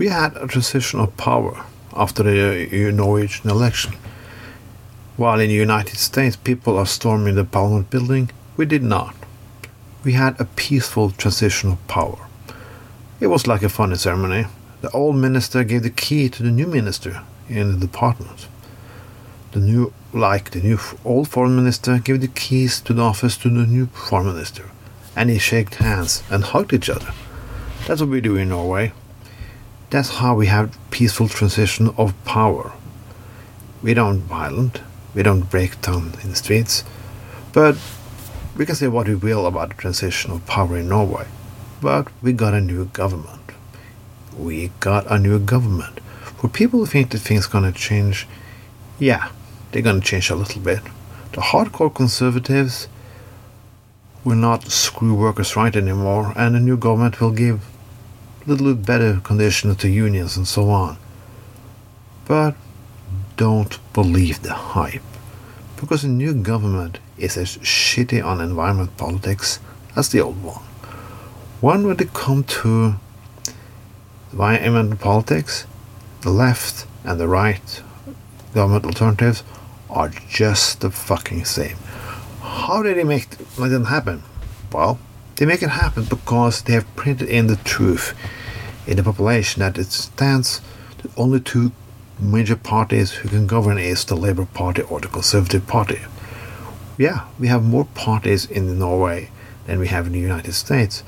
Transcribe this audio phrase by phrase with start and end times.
[0.00, 3.92] We had a transition of power after the uh, Norwegian election.
[5.18, 9.14] While in the United States people are storming the Parliament building, we did not.
[10.02, 12.16] We had a peaceful transition of power.
[13.20, 14.46] It was like a funny ceremony.
[14.80, 17.20] The old minister gave the key to the new minister
[17.50, 18.48] in the department.
[19.52, 23.50] The new, like the new old foreign minister, gave the keys to the office to
[23.50, 24.70] the new foreign minister,
[25.14, 27.12] and they shook hands and hugged each other.
[27.86, 28.94] That's what we do in Norway.
[29.90, 32.72] That's how we have peaceful transition of power.
[33.82, 34.82] We don't violent,
[35.14, 36.84] we don't break down in the streets,
[37.52, 37.76] but
[38.56, 41.26] we can say what we will about the transition of power in Norway.
[41.82, 43.40] But we got a new government.
[44.38, 45.98] We got a new government.
[46.38, 48.28] For people who think that things gonna change,
[49.00, 49.30] yeah,
[49.72, 50.84] they're gonna change a little bit.
[51.32, 52.86] The hardcore conservatives
[54.22, 57.60] will not screw workers right anymore, and the new government will give
[58.44, 60.96] a little bit better conditions to unions and so on.
[62.26, 62.54] But
[63.36, 65.02] don't believe the hype,
[65.76, 69.60] because the new government is as shitty on environment politics
[69.96, 70.62] as the old one.
[71.60, 72.94] One when it come to
[74.32, 75.66] environmental politics,
[76.22, 77.82] the left and the right
[78.54, 79.42] government alternatives
[79.88, 81.76] are just the fucking same.
[82.42, 84.22] How did they make, make that happen?
[84.72, 84.98] Well,
[85.36, 88.14] they make it happen because they have printed in the truth
[88.86, 90.60] in the population that it stands
[90.98, 91.72] that only two
[92.18, 96.00] major parties who can govern is the Labour Party or the Conservative Party.
[96.98, 99.30] Yeah, we have more parties in Norway
[99.66, 101.02] than we have in the United States,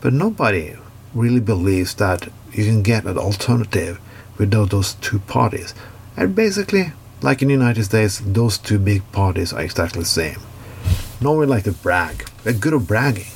[0.00, 0.76] but nobody
[1.14, 4.00] really believes that you can get an alternative
[4.38, 5.74] without those two parties.
[6.16, 10.38] And basically, like in the United States, those two big parties are exactly the same.
[11.20, 12.28] Norway like to brag.
[12.42, 13.30] They're good at bragging.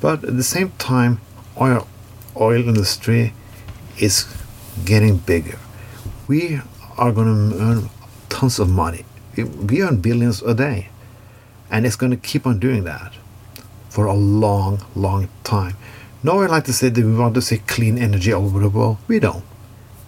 [0.00, 1.20] But at the same time,
[2.40, 3.32] oil industry
[3.98, 4.26] is
[4.84, 5.58] getting bigger.
[6.28, 6.60] We
[6.96, 7.90] are going to earn
[8.28, 9.04] tons of money.
[9.36, 10.88] We earn billions a day.
[11.70, 13.12] And it's going to keep on doing that
[13.88, 15.76] for a long, long time.
[16.22, 18.98] Norway like to say that we want to see clean energy all over the world.
[19.08, 19.44] We don't.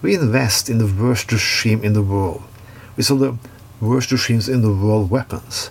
[0.03, 2.43] We invest in the worst regime in the world.
[2.97, 3.37] We sell the
[3.81, 5.71] worst regimes in the world weapons.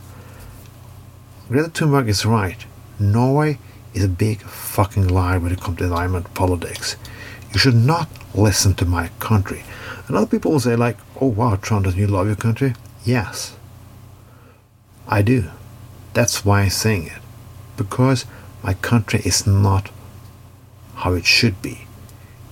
[1.47, 2.65] Greta Thunberg is right.
[2.99, 3.57] Norway
[3.97, 6.95] is a big fucking lie when it comes to environment politics.
[7.51, 9.63] You should not listen to my country.
[10.07, 12.73] And other people will say like, oh wow, Trond, doesn't you love your country?
[13.03, 13.55] Yes.
[15.07, 15.49] I do.
[16.13, 17.21] That's why I'm saying it
[17.75, 18.25] because
[18.63, 19.89] my country is not
[20.95, 21.87] how it should be.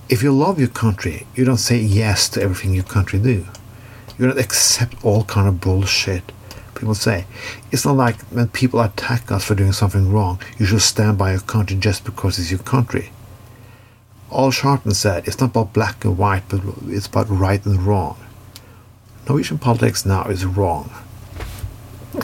[0.08, 3.46] If you love your country, you don't say yes to everything your country do.
[4.18, 6.32] You don't accept all kind of bullshit
[6.76, 7.26] people say.
[7.72, 11.32] It's not like when people attack us for doing something wrong, you should stand by
[11.32, 13.10] your country just because it's your country.
[14.30, 18.18] Al Sharpton said it's not about black and white, but it's about right and wrong.
[19.28, 20.90] Norwegian politics now is wrong.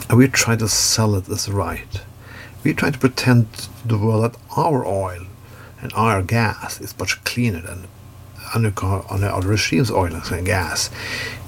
[0.09, 2.01] And we're trying to sell it as right.
[2.63, 5.25] We're trying to pretend to the world that our oil
[5.81, 7.87] and our gas is much cleaner than
[8.55, 10.89] under other regimes' oil and gas.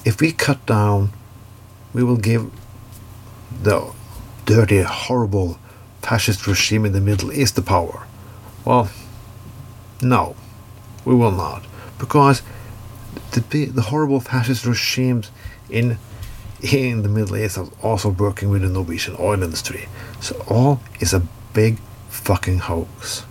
[0.04, 1.12] If we cut down,
[1.94, 2.52] we will give
[3.66, 3.92] the
[4.46, 5.60] dirty, horrible
[6.02, 8.06] fascist regime in the Middle East the power.
[8.64, 8.90] Well,
[10.02, 10.36] no,
[11.04, 11.66] we will not.
[12.00, 12.44] Because
[13.32, 15.32] the, the horrible fascist regimes
[15.70, 15.98] in
[16.62, 19.88] in the Middle East are also working with the Norwegian oil industry.
[20.22, 21.22] So all is a
[21.54, 23.26] big fucking hoax.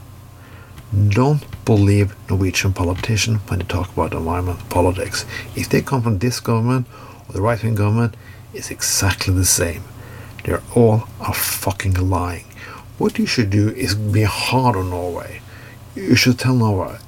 [1.08, 5.24] Don't believe Norwegian politicians when they talk about environmental politics.
[5.56, 6.86] If they come from this government
[7.26, 8.14] or the right wing government,
[8.52, 9.82] it's exactly the same.
[10.44, 12.44] They're all are fucking lying.
[12.98, 15.40] What you should do is be hard on Norway.
[15.94, 16.98] You should tell Norway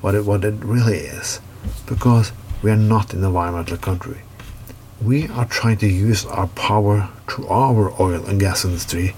[0.00, 1.40] what it, what it really is.
[1.86, 4.20] Because we are not an environmental country.
[5.02, 9.14] We are trying to use our power through our oil and gas industry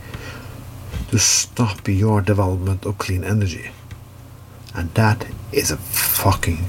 [1.10, 3.71] to stop your development of clean energy.
[4.75, 6.69] And that is a fucking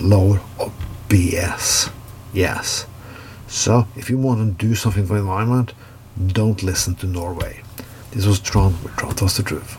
[0.00, 0.72] load of
[1.08, 1.90] BS.
[2.32, 2.86] Yes.
[3.48, 5.72] So, if you want to do something for the environment,
[6.26, 7.62] don't listen to Norway.
[8.10, 9.78] This was Trond with Trond Tells the Truth.